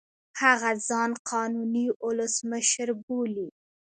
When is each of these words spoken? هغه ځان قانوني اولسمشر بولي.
هغه 0.41 0.71
ځان 0.87 1.11
قانوني 1.29 1.85
اولسمشر 2.05 2.89
بولي. 3.05 3.47